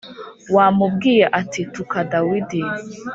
wamubwiye 0.55 1.25
ati 1.39 1.61
Tuka 1.73 1.99
Dawidi 2.11 2.61